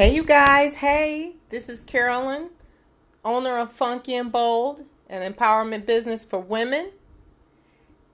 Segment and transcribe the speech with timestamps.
[0.00, 0.76] Hey, you guys.
[0.76, 2.48] Hey, this is Carolyn,
[3.22, 6.92] owner of Funky and Bold, an empowerment business for women.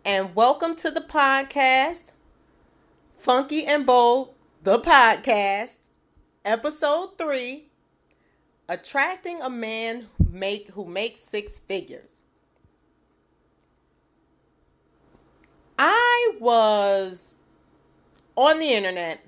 [0.04, 2.10] And welcome to the podcast,
[3.16, 5.76] Funky and Bold, the podcast,
[6.44, 7.69] episode three
[8.68, 12.22] Attracting a Man who, make, who makes six figures.
[15.78, 17.37] I was
[18.34, 19.24] on the internet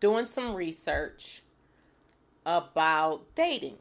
[0.00, 1.44] doing some research
[2.46, 3.78] about dating.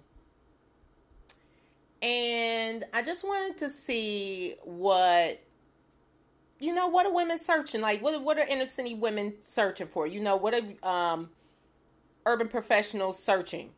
[2.01, 5.41] And I just wanted to see what
[6.59, 7.81] you know, what are women searching?
[7.81, 10.07] Like what what are inner city women searching for?
[10.07, 11.29] You know, what are um
[12.25, 13.71] urban professionals searching?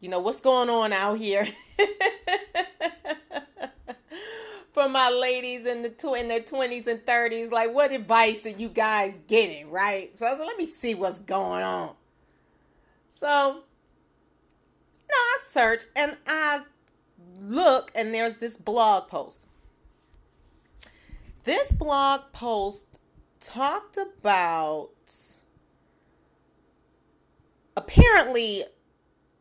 [0.00, 1.46] You know, what's going on out here?
[4.72, 8.50] For my ladies in the tw- in their 20s and 30s, like what advice are
[8.50, 10.16] you guys getting, right?
[10.16, 11.94] So I was like, let me see what's going on.
[13.10, 13.62] So,
[15.08, 16.62] no, I search and I
[17.40, 19.46] look, and there's this blog post.
[21.44, 23.00] This blog post
[23.40, 24.90] talked about
[27.76, 28.64] apparently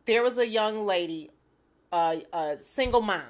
[0.05, 1.30] there was a young lady,
[1.91, 3.23] a single mom.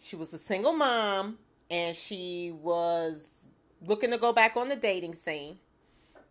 [0.00, 1.38] She was a single mom
[1.70, 3.48] and she was
[3.80, 5.58] looking to go back on the dating scene.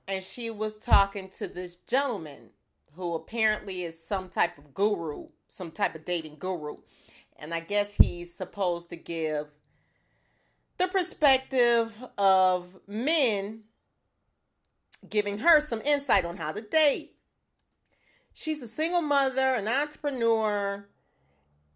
[0.07, 2.49] And she was talking to this gentleman
[2.95, 6.77] who apparently is some type of guru, some type of dating guru.
[7.37, 9.47] And I guess he's supposed to give
[10.77, 13.61] the perspective of men
[15.09, 17.15] giving her some insight on how to date.
[18.33, 20.85] She's a single mother, an entrepreneur,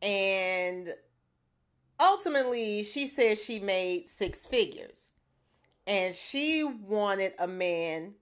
[0.02, 0.94] and
[2.00, 5.10] ultimately she says she made six figures.
[5.86, 8.16] And she wanted a man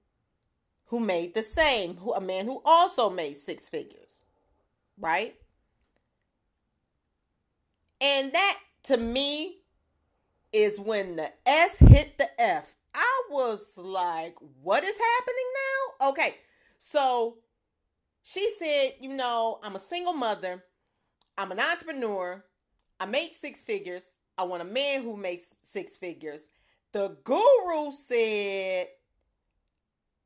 [0.92, 4.22] who made the same, who a man who also made six figures,
[5.00, 5.36] right?
[8.02, 9.60] And that to me
[10.52, 12.76] is when the S hit the F.
[12.94, 15.46] I was like, what is happening
[16.02, 16.10] now?
[16.10, 16.36] Okay,
[16.78, 17.38] so
[18.22, 20.62] she said, you know, I'm a single mother,
[21.38, 22.44] I'm an entrepreneur,
[23.00, 26.50] I make six figures, I want a man who makes six figures.
[26.92, 28.88] The guru said,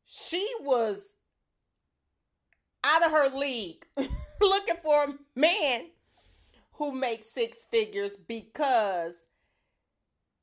[0.06, 1.16] she was
[2.84, 3.86] out of her league
[4.42, 5.88] looking for a man
[6.74, 9.26] who makes six figures because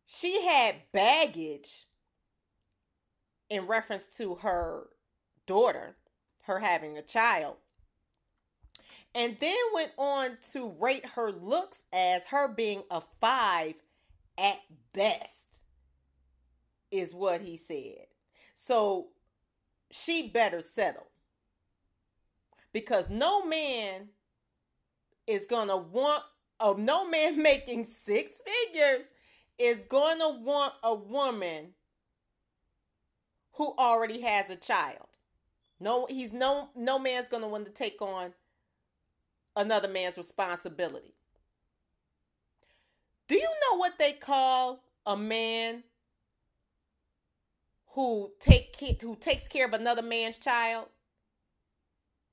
[0.07, 1.87] she had baggage
[3.49, 4.89] in reference to her
[5.47, 5.97] daughter,
[6.43, 7.57] her having a child.
[9.15, 13.75] And then went on to rate her looks as her being a five
[14.39, 14.61] at
[14.95, 15.63] best,
[16.91, 18.07] is what he said.
[18.55, 19.09] So
[19.93, 21.07] she better settle.
[22.73, 24.09] Because no man
[25.27, 26.23] is going to want,
[26.59, 29.11] oh, no man making six figures
[29.59, 31.75] is going to want a woman
[33.53, 35.07] who already has a child.
[35.79, 38.33] No, he's no no man's going to want to take on
[39.57, 41.15] another man's responsibility.
[43.27, 45.83] Do you know what they call a man
[47.93, 50.87] who take who takes care of another man's child?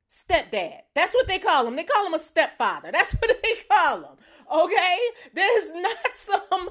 [0.09, 0.81] Stepdad.
[0.95, 1.75] That's what they call him.
[1.75, 2.91] They call him a stepfather.
[2.91, 4.17] That's what they call him.
[4.51, 4.97] Okay?
[5.33, 6.69] There's not some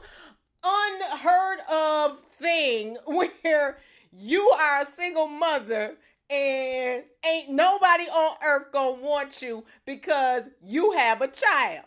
[0.65, 3.79] unheard of thing where
[4.13, 5.95] you are a single mother
[6.31, 11.87] and ain't nobody on earth gonna want you because you have a child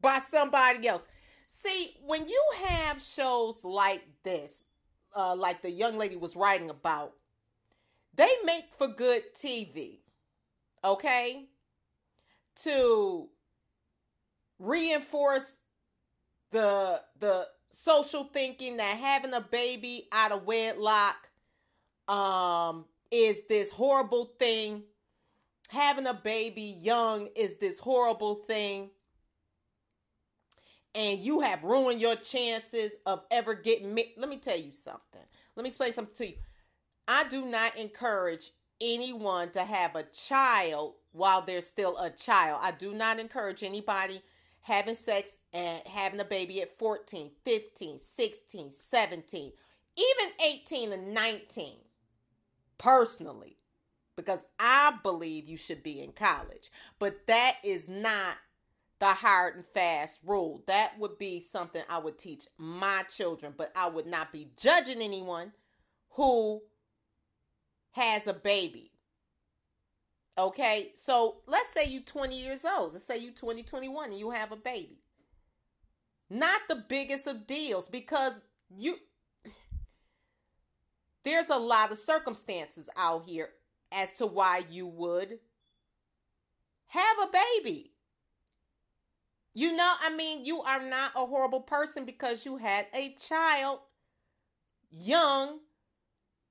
[0.00, 1.06] by somebody else.
[1.46, 4.62] See, when you have shows like this,
[5.16, 7.14] uh, like the young lady was writing about,
[8.14, 9.98] they make for good TV,
[10.84, 11.46] okay?
[12.64, 13.28] To
[14.58, 15.60] reinforce
[16.52, 21.30] the the social thinking that having a baby out of wedlock
[22.06, 24.82] um is this horrible thing
[25.68, 28.90] having a baby young is this horrible thing
[30.94, 35.20] and you have ruined your chances of ever getting me let me tell you something.
[35.56, 36.34] Let me explain something to you.
[37.08, 42.60] I do not encourage anyone to have a child while they're still a child.
[42.62, 44.22] I do not encourage anybody
[44.62, 49.52] having sex and having a baby at 14, 15, 16, 17,
[49.96, 51.72] even 18 and 19,
[52.78, 53.56] personally,
[54.16, 56.70] because I believe you should be in college.
[56.98, 58.36] But that is not
[59.02, 60.62] the hard and fast rule.
[60.68, 65.02] That would be something I would teach my children, but I would not be judging
[65.02, 65.50] anyone
[66.10, 66.62] who
[67.90, 68.92] has a baby.
[70.38, 72.92] Okay, so let's say you're 20 years old.
[72.92, 75.00] Let's say you 20, 21 and you have a baby.
[76.30, 78.38] Not the biggest of deals because
[78.70, 78.98] you
[81.24, 83.48] there's a lot of circumstances out here
[83.90, 85.40] as to why you would
[86.86, 87.91] have a baby.
[89.54, 93.80] You know, I mean, you are not a horrible person because you had a child
[94.90, 95.58] young.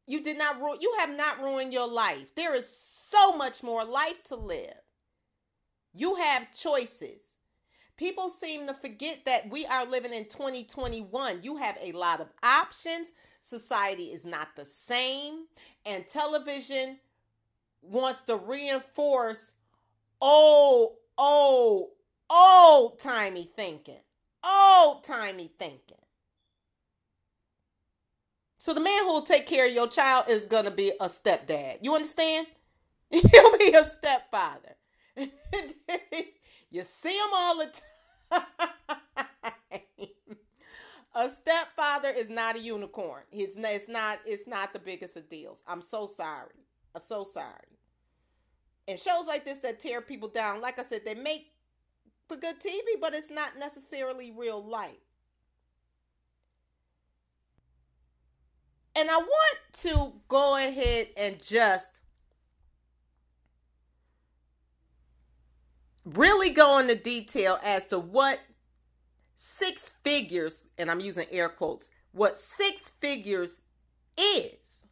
[0.08, 2.36] You did not ruin you have not ruined your life.
[2.36, 4.76] There is so much more life to live.
[5.94, 7.36] You have choices.
[7.98, 11.40] People seem to forget that we are living in 2021.
[11.44, 13.12] You have a lot of options.
[13.42, 15.46] Society is not the same.
[15.86, 16.98] And television
[17.82, 19.54] wants to reinforce
[20.22, 21.90] oh, old,
[22.32, 24.02] old timey thinking.
[24.44, 25.98] Old timey thinking.
[28.58, 31.06] So the man who will take care of your child is going to be a
[31.06, 31.80] stepdad.
[31.82, 32.48] You understand?
[33.10, 34.76] He'll be a stepfather.
[36.70, 37.82] you see him all the
[38.32, 38.44] time.
[41.16, 43.24] a stepfather is not a unicorn.
[43.32, 45.64] It's not, it's not it's not the biggest of deals.
[45.68, 46.66] I'm so sorry.
[46.94, 47.80] I'm so sorry.
[48.88, 51.48] And shows like this that tear people down, like I said, they make
[52.38, 54.92] good TV, but it's not necessarily real life.
[58.96, 62.02] And I want to go ahead and just
[66.04, 68.40] really go into detail as to what
[69.36, 73.62] six figures, and I'm using air quotes, what six figures
[74.18, 74.86] is.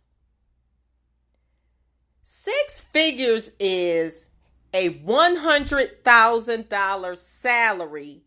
[2.24, 4.29] Six figures is
[4.74, 8.24] a $100,000 salary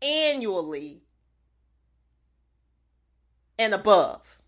[0.00, 1.02] annually
[3.58, 4.38] and above.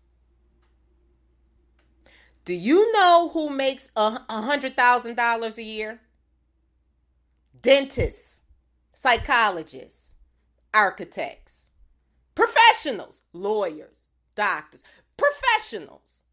[2.45, 5.99] Do you know who makes a $100,000 a year?
[7.61, 8.41] dentists,
[8.93, 10.13] psychologists,
[10.73, 11.71] architects,
[12.35, 14.83] professionals, lawyers, doctors,
[15.17, 16.23] professionals,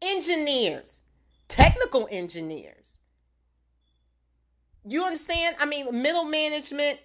[0.00, 1.02] engineers,
[1.48, 2.98] technical engineers.
[4.86, 5.56] You understand?
[5.58, 6.98] I mean, middle management,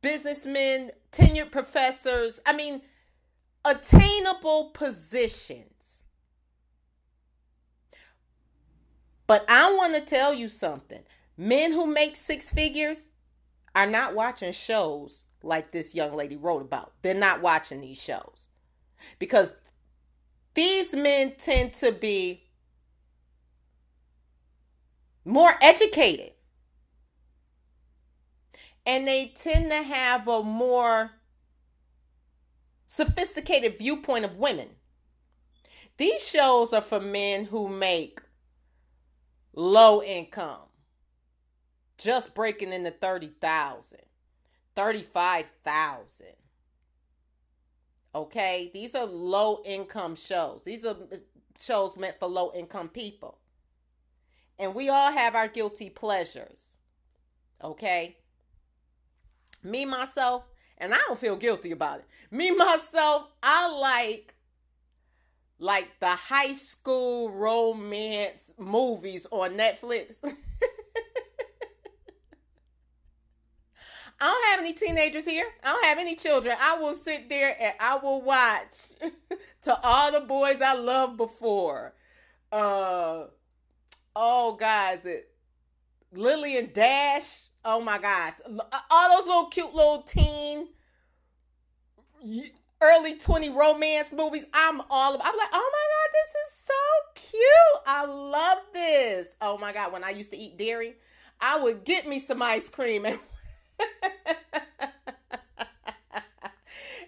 [0.00, 2.40] businessmen, tenured professors.
[2.44, 2.82] I mean,
[3.64, 5.72] attainable positions
[9.32, 11.02] But I want to tell you something.
[11.38, 13.08] Men who make six figures
[13.74, 16.92] are not watching shows like this young lady wrote about.
[17.00, 18.48] They're not watching these shows
[19.18, 19.54] because
[20.52, 22.44] these men tend to be
[25.24, 26.32] more educated
[28.84, 31.12] and they tend to have a more
[32.86, 34.68] sophisticated viewpoint of women.
[35.98, 38.20] These shows are for men who make
[39.54, 40.66] low income,
[41.96, 44.00] just breaking into 30,000,
[44.74, 46.26] 35,000.
[48.14, 50.62] Okay, these are low income shows.
[50.64, 51.16] These are uh,
[51.58, 53.38] shows meant for low income people.
[54.62, 56.76] And we all have our guilty pleasures.
[57.64, 58.16] Okay?
[59.64, 60.44] Me, myself,
[60.78, 62.04] and I don't feel guilty about it.
[62.30, 64.36] Me, myself, I like
[65.58, 70.18] like the high school romance movies on Netflix.
[70.24, 70.30] I
[74.20, 75.46] don't have any teenagers here.
[75.64, 76.56] I don't have any children.
[76.60, 78.92] I will sit there and I will watch
[79.62, 81.94] to all the boys I loved before.
[82.52, 83.24] Uh
[84.14, 85.30] oh guys, it
[86.12, 87.42] Lily and Dash.
[87.64, 88.34] Oh my gosh.
[88.44, 90.68] Uh, all those little cute little teen
[92.80, 94.44] early 20 romance movies.
[94.52, 96.74] I'm all About, I'm like, oh my God, this is so
[97.14, 97.82] cute.
[97.86, 99.36] I love this.
[99.40, 100.94] Oh my God, when I used to eat dairy,
[101.40, 103.18] I would get me some ice cream and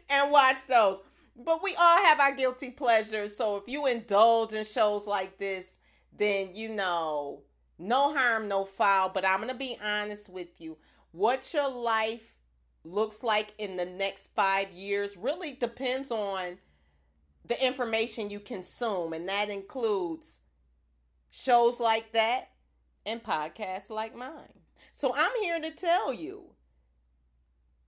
[0.08, 1.00] and watch those.
[1.36, 3.36] But we all have our guilty pleasures.
[3.36, 5.78] So if you indulge in shows like this,
[6.16, 7.42] then you know,
[7.78, 9.08] no harm, no foul.
[9.08, 10.76] But I'm gonna be honest with you.
[11.12, 12.36] What your life
[12.84, 16.58] looks like in the next five years really depends on
[17.44, 20.40] the information you consume, and that includes
[21.30, 22.50] shows like that
[23.04, 24.60] and podcasts like mine.
[24.92, 26.54] So I'm here to tell you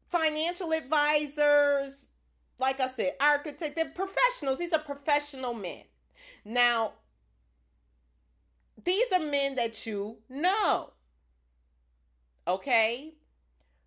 [0.09, 2.07] financial advisors,
[2.59, 4.59] like I said, architects, they're professionals.
[4.59, 5.85] These are professional men.
[6.45, 6.93] Now,
[8.87, 10.93] these are men that you know.
[12.49, 13.13] Okay?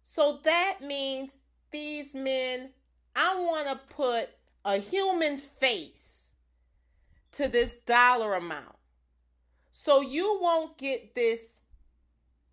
[0.04, 1.38] So that means
[1.72, 2.70] these men,
[3.16, 4.30] I want to put
[4.66, 6.30] a human face
[7.32, 8.76] to this dollar amount.
[9.72, 11.62] So you won't get this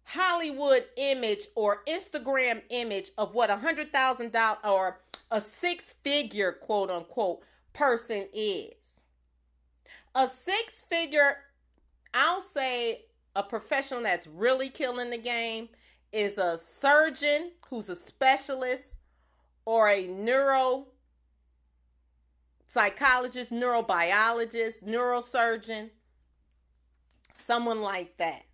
[0.05, 5.01] Hollywood image or Instagram image of what a hundred thousand dollar or
[5.33, 9.03] a six figure quote unquote person is.
[10.15, 11.39] A six figure,
[12.19, 13.05] I'll say
[13.35, 15.69] a professional that's really killing the game
[16.13, 18.97] is a surgeon who's a specialist
[19.67, 20.87] or a neuro
[22.67, 25.91] psychologist, neurobiologist, neurosurgeon,
[27.35, 28.47] someone like that.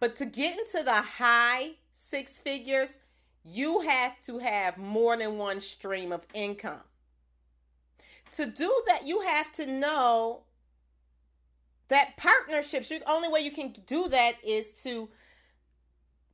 [0.00, 2.98] But to get into the high six figures,
[3.42, 6.82] you have to have more than one stream of income.
[8.32, 10.42] To do that, you have to know
[11.88, 15.08] that partnerships, the only way you can do that is to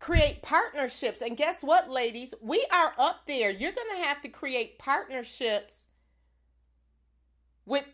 [0.01, 1.23] create partnerships.
[1.23, 2.35] And guess what, ladies?
[2.41, 3.51] We are up there.
[3.51, 5.87] You're going to have to create partnerships
[7.65, 7.87] with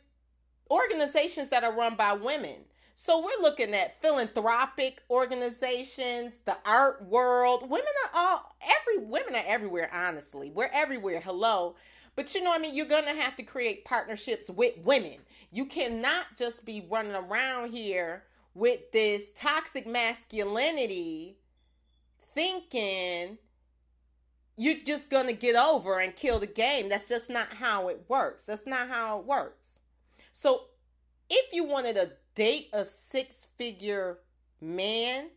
[0.71, 2.65] organizations that are run by women.
[2.95, 7.63] So we're looking at philanthropic organizations, the art world.
[7.63, 10.51] Women are all every women are everywhere, honestly.
[10.51, 11.21] We're everywhere.
[11.21, 11.77] Hello.
[12.17, 12.75] But you know what I mean?
[12.75, 15.19] You're to have to create partnerships with women.
[15.51, 18.25] You cannot just be running around here
[18.55, 21.39] with this toxic masculinity
[22.35, 23.39] thinking
[24.57, 26.89] you're just to get over and kill the game.
[26.89, 28.45] That's just not how it works.
[28.45, 29.79] That's not how it works.
[30.33, 30.65] So
[31.31, 34.19] if you wanted to date a six figure
[34.61, 35.29] man,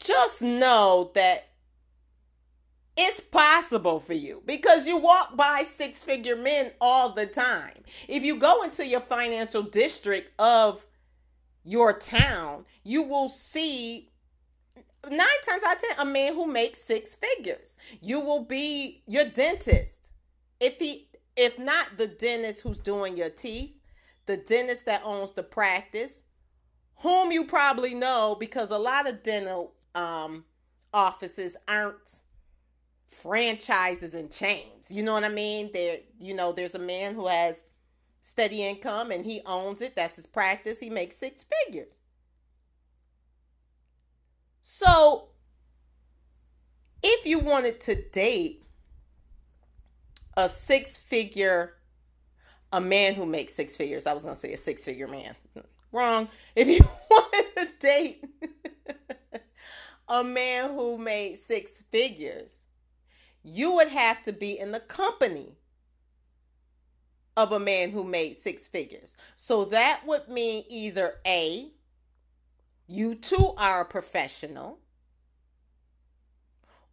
[0.00, 1.50] just know that
[2.96, 7.82] it's possible for you because you walk by six figure men all the time.
[8.08, 10.84] If you go into your financial district of
[11.62, 14.10] your town, you will see
[15.10, 17.76] nine times out of ten a man who makes six figures.
[18.00, 20.10] You will be your dentist.
[20.58, 23.74] If he if not the dentist who's doing your teeth,
[24.24, 26.22] the dentist that owns the practice,
[26.96, 30.44] whom you probably know because a lot of dental um,
[30.94, 32.22] offices aren't
[33.08, 34.90] franchises and chains.
[34.90, 35.70] You know what I mean?
[35.72, 37.64] There, you know, there's a man who has
[38.20, 39.96] steady income and he owns it.
[39.96, 40.80] That's his practice.
[40.80, 42.00] He makes six figures.
[44.62, 45.28] So,
[47.02, 48.64] if you wanted to date
[50.36, 51.76] a six figure
[52.72, 54.06] a man who makes six figures.
[54.06, 55.34] I was going to say a six figure man.
[55.92, 56.28] Wrong.
[56.54, 58.24] If you wanted to date
[60.08, 62.64] a man who made six figures,
[63.48, 65.52] you would have to be in the company
[67.36, 69.14] of a man who made six figures.
[69.36, 71.70] So that would mean either A,
[72.88, 74.80] you too are a professional,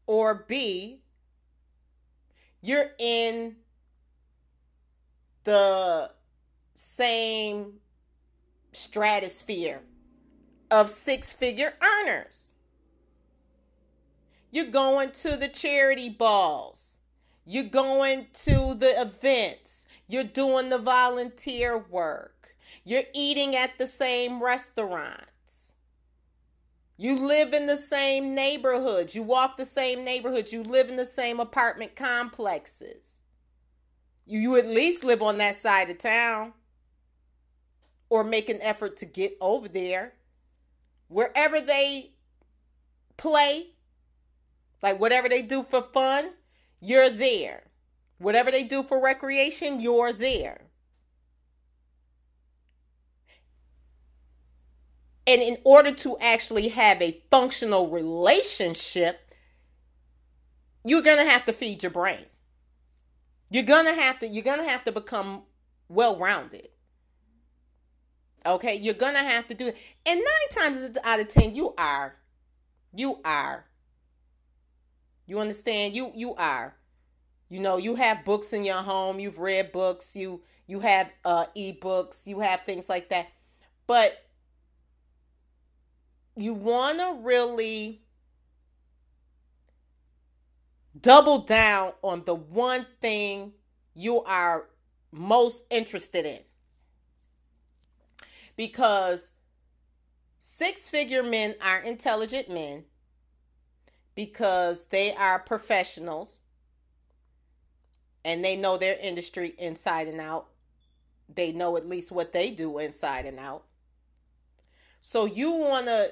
[0.06, 1.02] or B,
[2.62, 3.56] you're in
[5.46, 6.12] the
[6.74, 7.80] same
[8.74, 9.82] stratosphere
[10.70, 12.54] of six figure earners.
[14.54, 16.98] You're going to the charity balls.
[17.44, 19.88] You're going to the events.
[20.08, 22.56] You're doing the volunteer work.
[22.84, 25.74] You're eating at the same restaurants.
[26.98, 29.16] You live in the same neighborhoods.
[29.16, 30.54] You walk the same neighborhoods.
[30.54, 33.22] You live in the same apartment complexes.
[34.28, 36.54] You, you at least live on that side of town
[38.08, 40.14] or make an effort to get over there.
[41.08, 42.12] Wherever they
[43.18, 43.73] play,
[44.84, 46.32] like whatever they do for fun,
[46.80, 47.64] you're there.
[48.20, 50.62] Whatever they do for recreation, you're there.
[55.26, 59.34] And in order to actually have a functional relationship,
[60.86, 62.26] you're going to have to feed your brain.
[63.54, 65.44] You're gonna have to you're gonna have to become
[65.88, 66.70] well rounded.
[68.44, 69.78] Okay, you're gonna have to do it.
[70.08, 72.16] And nine times out of ten, you are.
[72.96, 73.66] You are.
[75.26, 75.96] You understand?
[75.96, 76.76] You you are.
[77.50, 81.46] You know, you have books in your home, you've read books, you you have uh
[81.56, 83.28] ebooks, you have things like that.
[83.86, 84.26] But
[86.36, 88.02] you wanna really
[91.00, 93.54] double down on the one thing
[93.94, 94.66] you are
[95.12, 96.40] most interested in.
[98.56, 99.32] Because
[100.40, 102.86] six figure men are intelligent men
[104.16, 106.40] because they are professionals
[108.26, 110.48] and they know their industry inside and out.
[111.34, 113.64] They know at least what they do inside and out.
[115.02, 116.12] So you want to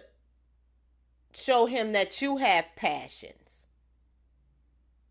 [1.34, 3.65] show him that you have passions.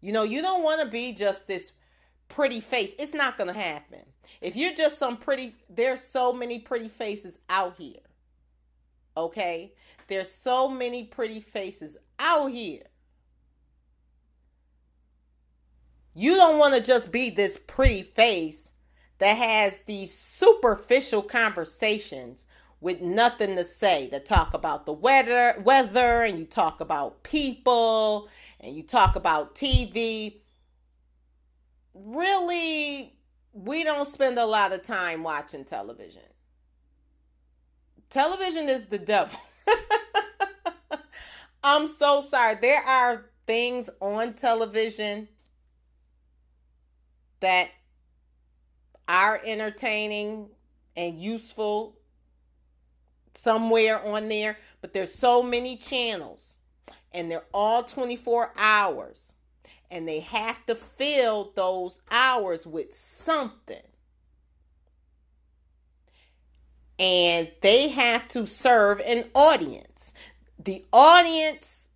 [0.01, 1.73] You know, you don't want to be just this
[2.29, 2.95] pretty face.
[2.99, 4.01] It's not going to happen.
[4.41, 8.01] If you're just some pretty, there's so many pretty faces out here.
[9.17, 9.73] Okay?
[10.09, 12.85] There's so many pretty faces out here.
[16.15, 18.71] You don't want to just be this pretty face
[19.19, 22.47] that has these superficial conversations
[22.81, 24.09] with nothing to say.
[24.09, 28.29] To talk about the weather weather and you talk about people
[28.61, 30.37] and you talk about TV
[31.95, 33.15] really
[33.53, 36.23] we don't spend a lot of time watching television.
[38.09, 39.39] Television is the devil
[41.63, 45.29] I'm so sorry there are things on television
[47.41, 47.71] that
[49.09, 50.51] are entertaining
[50.97, 51.97] and useful
[53.35, 56.59] somewhere on there, but there's so many channels
[57.13, 59.33] and they're all 24 hours
[59.91, 63.83] and they have to fill those hours with something.
[66.99, 70.13] And they have to serve an audience.
[70.63, 71.89] The audience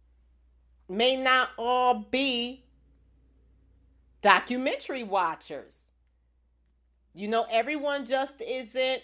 [0.89, 2.65] may not all be
[4.23, 5.93] documentary watchers.
[7.13, 9.03] You know, everyone just isn't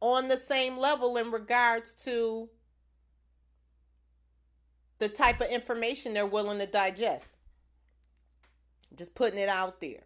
[0.00, 2.50] on the same level in regards to
[4.98, 7.30] the type of information they're willing to digest.
[8.96, 10.04] Just putting it out there.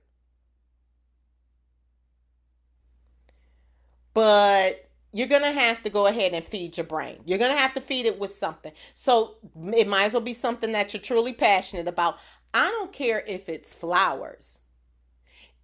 [4.14, 7.20] But you're going to have to go ahead and feed your brain.
[7.25, 8.72] You're going to have to feed it with something.
[8.94, 9.36] So
[9.72, 12.18] it might as well be something that you're truly passionate about.
[12.52, 14.60] I don't care if it's flowers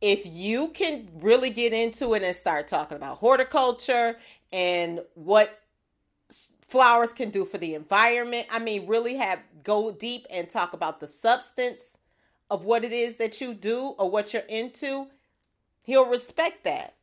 [0.03, 4.17] if you can really get into it and start talking about horticulture
[4.53, 5.61] and what
[6.67, 10.99] flowers can do for the environment, I mean, really have go deep and talk about
[10.99, 11.97] the substance
[12.51, 15.07] of what it is that you do or what you're into,
[15.83, 16.97] he'll respect that.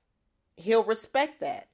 [0.58, 1.70] He'll respect that.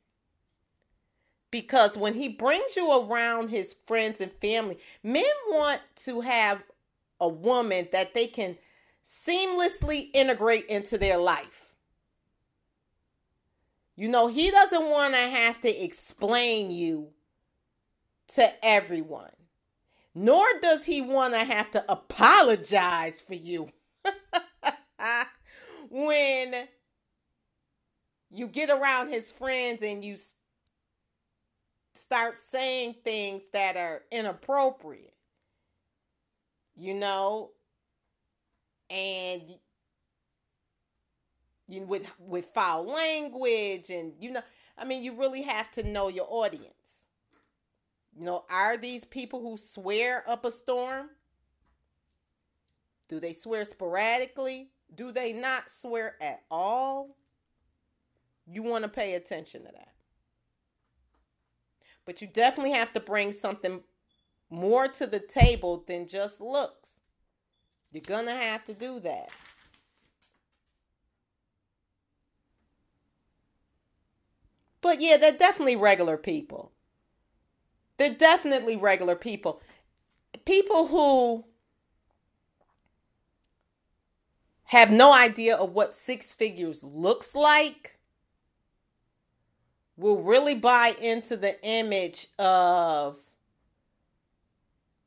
[1.56, 6.62] Because when he brings you around his friends and family, men want to have
[7.22, 8.58] a woman that they can
[9.06, 11.74] seamlessly integrate into their life.
[13.96, 17.12] You know, he doesn't want to have to explain you
[18.34, 19.32] to everyone,
[20.14, 23.70] nor does he want to have to apologize for you
[25.90, 26.68] when
[28.30, 30.18] you get around his friends and you
[32.06, 35.14] start saying things that are inappropriate.
[36.76, 37.52] You know,
[38.90, 39.42] and
[41.68, 44.42] you with with foul language and you know
[44.78, 47.06] i mean you really have to know your audience.
[48.16, 51.10] You know are these people who swear up a storm?
[53.08, 54.70] Do they swear sporadically?
[54.94, 57.18] Do they not swear at all?
[58.46, 59.95] You want to pay attention to that
[62.06, 63.82] but you definitely have to bring something
[64.50, 67.00] more to the table than just looks
[67.96, 69.30] you're going to have to do that.
[74.82, 76.74] But yeah, they're definitely regular people.
[77.96, 79.62] They're definitely regular people.
[80.44, 81.46] People who
[84.66, 87.95] have no idea of what six figures looks like
[89.98, 93.18] will really buy into the image of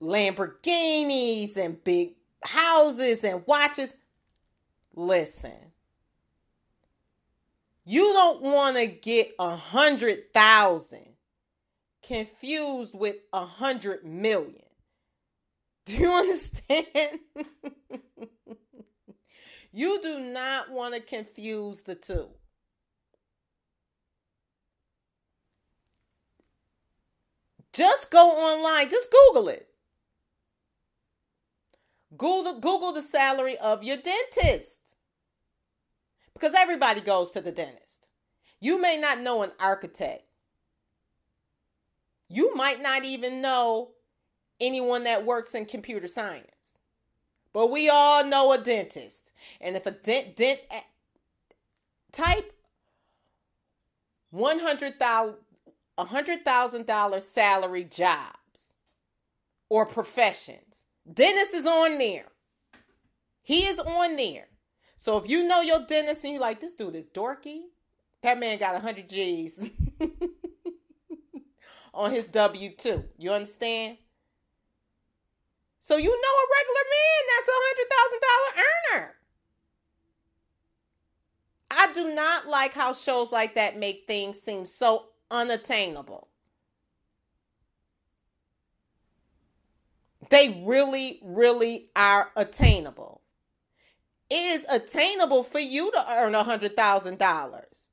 [0.01, 3.95] Lamborghinis and big houses and watches.
[4.95, 5.73] Listen,
[7.85, 11.15] you don't want to get a hundred thousand
[12.03, 14.63] confused with a hundred million.
[15.85, 16.87] Do you understand?
[19.73, 22.29] you do not want to confuse the two.
[27.79, 29.69] Just go online, just Google it.
[32.17, 34.81] Google, Google the salary of your dentist.
[36.35, 38.09] Because everybody goes to the dentist.
[38.59, 40.25] You may not know an architect.
[42.29, 43.91] You might not even know
[44.61, 46.81] anyone that works in computer science.
[47.53, 49.31] But we all know a dentist.
[49.61, 50.63] And if a dent, dent
[52.11, 52.53] type
[54.35, 55.35] $100,000
[55.99, 58.75] $100,000 salary jobs
[59.69, 62.27] or professions Dennis is on there.
[63.43, 64.49] He is on there.
[64.97, 67.61] So if you know your dentist and you're like this dude is dorky,
[68.23, 69.71] that man got 100 G's
[71.95, 73.05] on his W 2.
[73.17, 73.99] You understand?
[75.81, 79.15] So you know a regular man that's a $100,000 earner.
[81.71, 86.29] I do not like how shows like that make things seem so unattainable.
[90.31, 93.23] They really, really are attainable.
[94.31, 97.89] It is attainable for you to earn a hundred thousand dollars.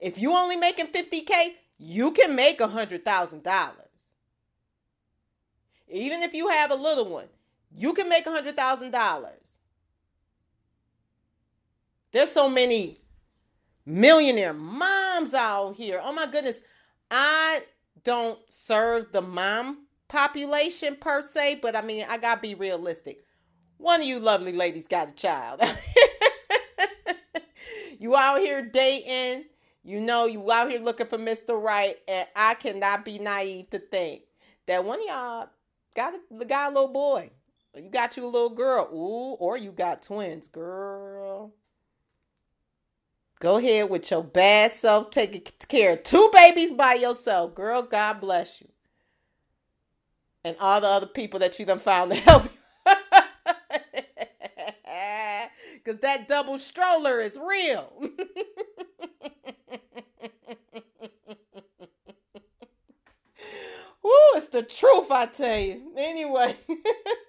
[0.00, 3.74] If you only making 50k, you can make a hundred thousand dollars.
[5.88, 7.28] Even if you have a little one,
[7.74, 9.58] you can make a hundred thousand dollars.
[12.10, 12.96] There's so many
[13.88, 16.00] millionaire moms out here.
[16.02, 16.62] Oh my goodness.
[17.10, 17.62] I
[18.04, 23.24] don't serve the mom population per se, but I mean, I gotta be realistic.
[23.78, 25.62] One of you lovely ladies got a child.
[27.98, 29.44] you out here dating,
[29.84, 31.60] you know, you out here looking for Mr.
[31.60, 34.22] Right, and I cannot be naive to think
[34.66, 35.48] that one of y'all
[35.94, 37.30] got a, got a little boy.
[37.74, 38.88] You got you a little girl.
[38.92, 41.17] Ooh, or you got twins, girl.
[43.40, 47.54] Go ahead with your bad self, taking care of two babies by yourself.
[47.54, 48.68] Girl, God bless you
[50.44, 52.44] and all the other people that you done found to help
[55.74, 57.92] Because that double stroller is real.
[64.02, 65.92] Woo, it's the truth, I tell you.
[65.96, 66.56] Anyway.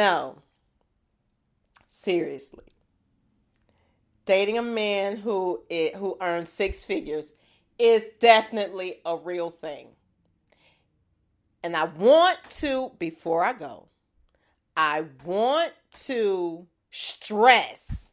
[0.00, 0.42] no.
[1.88, 2.70] Seriously
[4.30, 7.32] dating a man who it, who earns six figures
[7.80, 9.88] is definitely a real thing.
[11.64, 13.88] And I want to before I go,
[14.76, 15.72] I want
[16.04, 18.12] to stress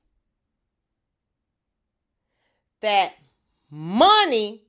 [2.81, 3.13] that
[3.69, 4.63] money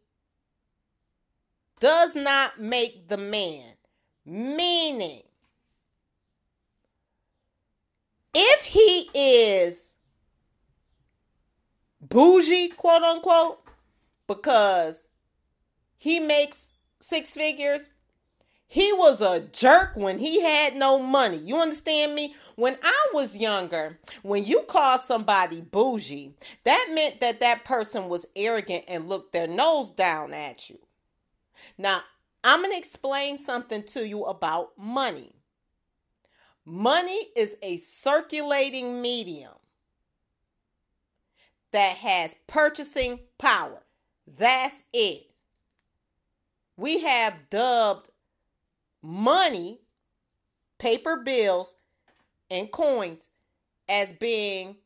[1.81, 3.73] does not make the man.
[4.27, 5.23] Meaning,
[8.35, 9.95] if he is
[12.01, 13.61] bougie, quote unquote,
[14.27, 15.09] because
[15.97, 17.91] he makes six figures.
[18.71, 21.39] He was a jerk when he had no money.
[21.39, 22.35] You understand me?
[22.55, 28.27] When I was younger, when you called somebody bougie, that meant that that person was
[28.37, 30.79] arrogant and looked their nose down at you.
[31.79, 32.03] Now,
[32.45, 35.33] I'm going to explain something to you about money.
[36.71, 39.55] Money is a circulating medium
[41.71, 43.85] that has purchasing power.
[44.27, 45.31] That's it.
[46.77, 48.11] We have dubbed
[49.01, 49.81] money,
[50.77, 51.75] paper bills,
[52.51, 53.31] and coins
[53.89, 54.77] as being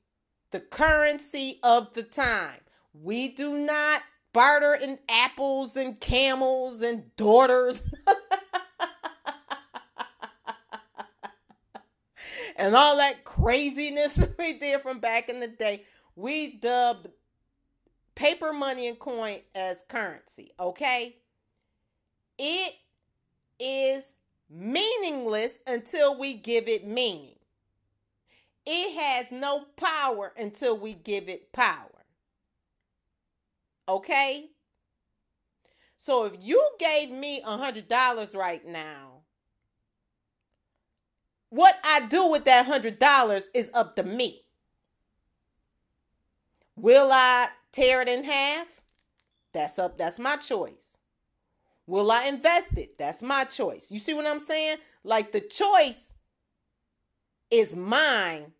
[0.52, 2.60] the currency of the time.
[2.94, 7.82] We do not barter in apples and camels and daughters.
[12.56, 15.84] and all that craziness we did from back in the day
[16.16, 17.08] we dubbed
[18.14, 21.16] paper money and coin as currency, okay?
[22.38, 22.74] It
[23.58, 24.14] is
[24.50, 27.36] meaningless until we give it meaning.
[28.64, 31.88] It has no power until we give it power.
[33.88, 34.50] Okay?
[35.96, 39.21] So if you gave me a $100 right now,
[41.52, 44.40] what I do with that $100 is up to me.
[46.76, 48.80] Will I tear it in half?
[49.52, 49.98] That's up.
[49.98, 50.96] That's my choice.
[51.86, 52.96] Will I invest it?
[52.96, 53.92] That's my choice.
[53.92, 54.78] You see what I'm saying?
[55.04, 56.14] Like the choice
[57.50, 58.52] is mine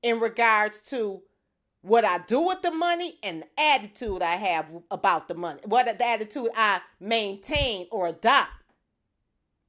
[0.00, 1.22] in regards to
[1.82, 5.60] what I do with the money and the attitude I have about the money.
[5.64, 8.52] What the attitude I maintain or adopt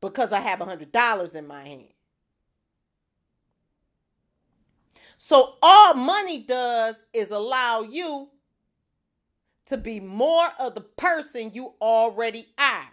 [0.02, 1.88] because I have a hundred dollars in my hand.
[5.18, 8.30] So all money does is allow you
[9.66, 12.90] to be more of the person you already are.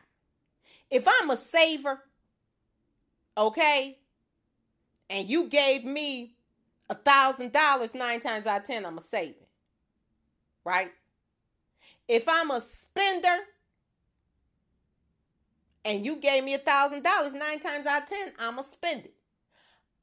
[0.90, 2.00] If I'm a saver,
[3.36, 3.98] okay,
[5.10, 6.34] and you gave me
[6.88, 9.34] a thousand dollars nine times out of ten, I'm a saving.
[10.64, 10.90] Right?
[12.08, 13.36] If I'm a spender
[15.84, 19.04] and you gave me a thousand dollars nine times out of ten, I'm a spend
[19.04, 19.13] it.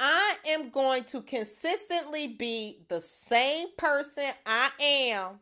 [0.04, 5.40] I am going to consistently be the same person I am,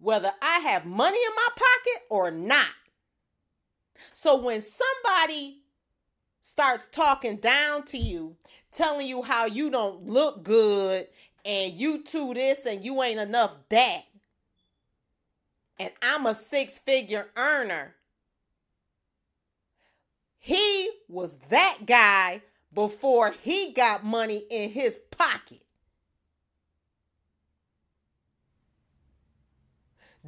[0.00, 2.66] whether I have money in my pocket or not.
[4.12, 5.60] So when somebody
[6.40, 8.34] starts talking down to you,
[8.72, 11.06] telling you how you don't look good
[11.44, 14.02] and you too this and you ain't enough that,
[15.78, 17.94] and I'm a six figure earner,
[20.40, 22.42] he was that guy
[22.74, 25.60] before he got money in his pocket.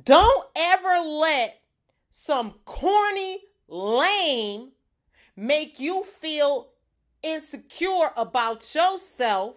[0.03, 1.61] Don't ever let
[2.11, 4.73] some corny lame
[5.35, 6.69] make you feel
[7.23, 9.57] insecure about yourself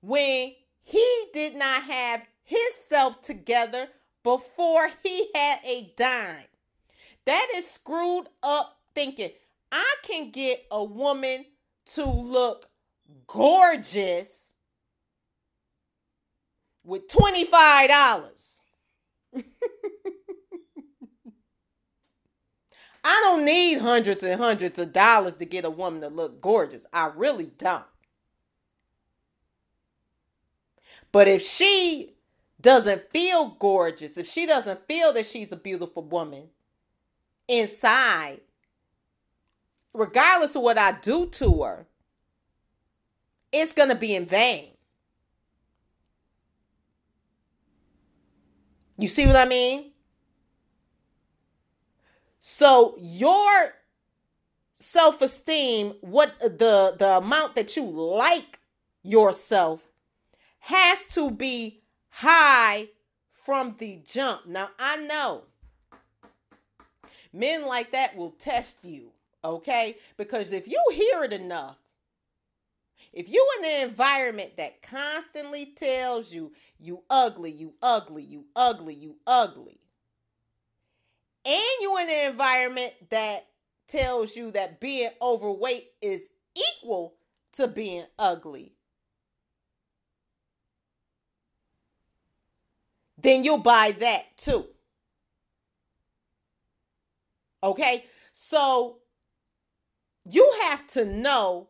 [0.00, 0.52] when
[0.82, 3.88] he did not have his self together
[4.22, 6.46] before he had a dime.
[7.26, 9.30] That is screwed up thinking.
[9.76, 11.44] I can get a woman
[11.92, 12.70] to look
[13.26, 14.54] gorgeous
[16.82, 17.50] with $25.
[23.04, 26.86] I don't need hundreds and hundreds of dollars to get a woman to look gorgeous.
[26.90, 27.84] I really don't.
[31.12, 32.14] But if she
[32.62, 36.44] doesn't feel gorgeous, if she doesn't feel that she's a beautiful woman
[37.46, 38.40] inside,
[39.96, 41.86] regardless of what I do to her,
[43.52, 44.68] it's going to be in vain.
[48.98, 49.92] You see what I mean?
[52.40, 53.74] So your
[54.70, 58.60] self-esteem, what the the amount that you like
[59.02, 59.88] yourself
[60.60, 62.88] has to be high
[63.32, 64.46] from the jump.
[64.46, 65.42] Now I know
[67.32, 69.12] men like that will test you,
[69.46, 69.96] okay?
[70.16, 71.78] Because if you hear it enough,
[73.12, 78.94] if you in an environment that constantly tells you you ugly, you ugly, you ugly,
[78.94, 79.80] you ugly,
[81.44, 83.46] and you in an environment that
[83.86, 87.14] tells you that being overweight is equal
[87.52, 88.72] to being ugly,
[93.16, 94.66] then you'll buy that too.
[97.62, 98.04] Okay?
[98.32, 98.98] So
[100.28, 101.68] you have to know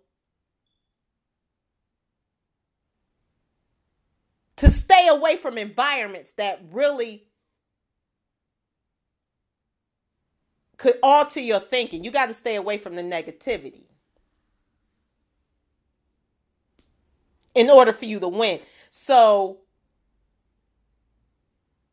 [4.56, 7.24] to stay away from environments that really
[10.78, 12.02] could alter your thinking.
[12.04, 13.82] You got to stay away from the negativity
[17.54, 18.60] in order for you to win.
[18.90, 19.58] So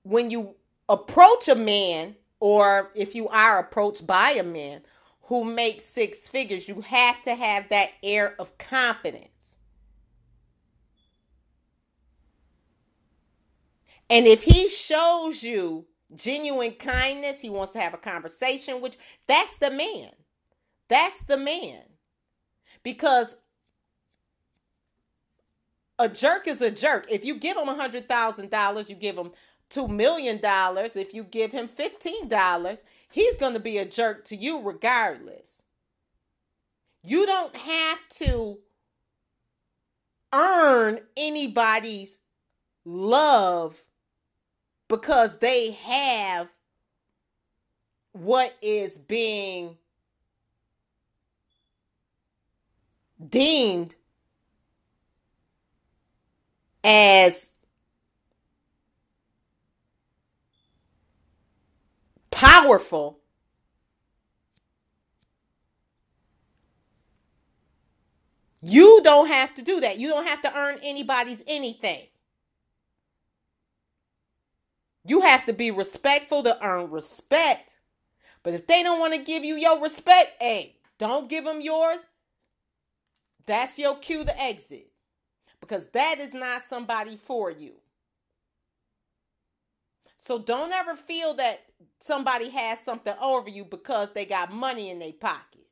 [0.04, 0.56] when you
[0.88, 4.82] approach a man, or if you are approached by a man
[5.34, 9.58] who makes six figures, you have to have that air of confidence.
[14.10, 17.42] And if he shows you genuine kindness.
[17.42, 20.12] He wants to have a conversation with that's the man.
[20.90, 21.82] That's the man.
[22.84, 23.36] Because
[25.98, 27.08] a jerk is a jerk.
[27.10, 29.32] If you give him a hundred thousand dollars, you give him
[29.74, 30.96] two million dollars.
[30.96, 35.64] If you give him fifteen dollars, he's going to be a jerk to you regardless.
[37.04, 38.60] You don't have to
[40.32, 42.20] earn anybody's
[42.86, 43.84] love
[44.88, 46.50] because they have
[48.12, 49.78] what is being
[53.28, 53.96] deemed
[56.84, 57.53] as
[62.34, 63.20] powerful
[68.62, 72.08] you don't have to do that you don't have to earn anybody's anything
[75.06, 77.80] you have to be respectful to earn respect.
[78.44, 82.06] But if they don't want to give you your respect, hey, don't give them yours.
[83.46, 84.90] That's your cue to exit.
[85.62, 87.74] Because that is not somebody for you.
[90.18, 91.66] So don't ever feel that
[92.00, 95.68] somebody has something over you because they got money in their pocket.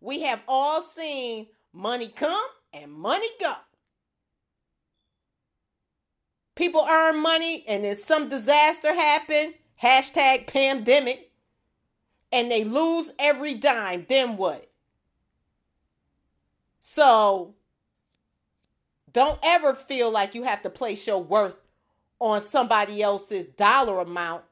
[0.00, 3.54] We have all seen money come and money go
[6.54, 11.30] people earn money and then some disaster happen, hashtag pandemic,
[12.32, 14.70] and they lose every dime, then what?
[16.80, 17.54] So
[19.12, 21.56] don't ever feel like you have to place your worth
[22.24, 24.44] on somebody else's dollar amount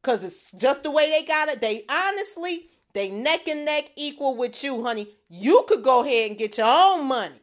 [0.00, 1.60] because it's just the way they got it.
[1.60, 5.08] They honestly, they neck and neck equal with you, honey.
[5.28, 7.40] You could go ahead and get your own money.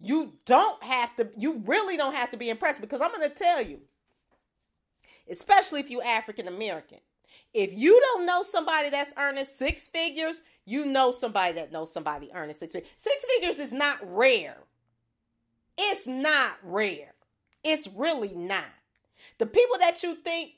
[0.00, 3.34] You don't have to, you really don't have to be impressed because I'm going to
[3.34, 3.80] tell you,
[5.28, 7.00] especially if you're African American,
[7.52, 12.30] if you don't know somebody that's earning six figures, you know somebody that knows somebody
[12.32, 12.90] earning six figures.
[12.96, 14.56] Six figures is not rare.
[15.78, 17.14] It's not rare.
[17.62, 18.64] It's really not.
[19.38, 20.52] The people that you think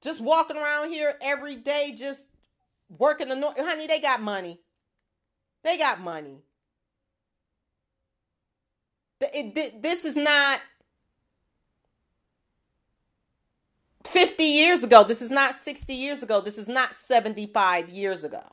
[0.00, 2.28] just walking around here every day, just
[2.88, 3.58] working the north.
[3.58, 4.60] Honey, they got money.
[5.64, 6.38] They got money.
[9.20, 10.60] This is not
[14.04, 15.02] 50 years ago.
[15.02, 16.40] This is not 60 years ago.
[16.40, 18.44] This is not 75 years ago.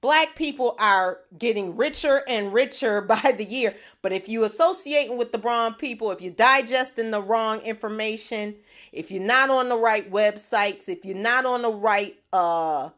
[0.00, 3.74] Black people are getting richer and richer by the year.
[4.02, 8.54] But if you associating with the wrong people, if you're digesting the wrong information,
[8.92, 12.90] if you're not on the right websites, if you're not on the right uh,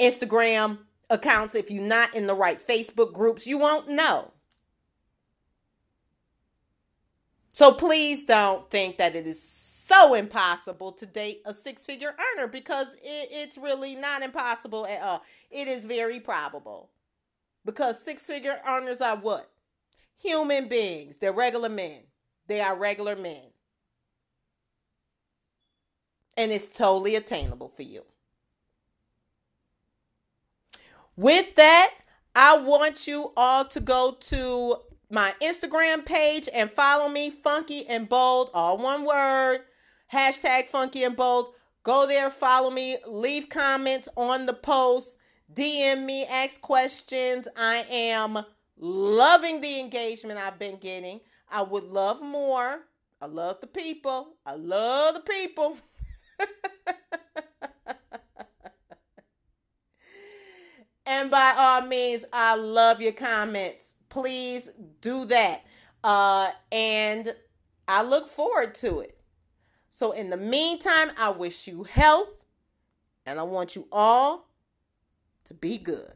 [0.00, 0.78] Instagram
[1.10, 4.32] accounts, if you're not in the right Facebook groups, you won't know.
[7.52, 9.42] So please don't think that it is
[9.92, 15.02] so impossible to date a six figure earner because it, it's really not impossible at
[15.02, 15.22] all.
[15.50, 16.88] It is very probable.
[17.64, 19.50] Because six figure earners are what?
[20.18, 21.18] Human beings.
[21.18, 22.00] They're regular men.
[22.46, 23.50] They are regular men.
[26.36, 28.04] And it's totally attainable for you.
[31.14, 31.92] With that,
[32.34, 34.76] I want you all to go to
[35.10, 39.60] my Instagram page and follow me, Funky and Bold, all one word.
[40.12, 41.54] Hashtag Funky and Bold.
[41.82, 45.16] Go there, follow me, leave comments on the post,
[45.52, 47.48] DM me, ask questions.
[47.56, 48.44] I am
[48.78, 51.20] loving the engagement I've been getting.
[51.50, 52.82] I would love more.
[53.20, 54.34] I love the people.
[54.46, 55.76] I love the people.
[61.06, 64.68] and by all means, I love your comments please
[65.00, 65.64] do that.
[66.04, 67.34] Uh, and
[67.88, 69.18] I look forward to it.
[69.94, 72.30] So, in the meantime, I wish you health
[73.26, 74.48] and I want you all
[75.44, 76.14] to be good.